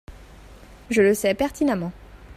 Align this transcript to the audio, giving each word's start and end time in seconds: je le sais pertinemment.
je 0.89 1.03
le 1.03 1.13
sais 1.13 1.35
pertinemment. 1.35 1.91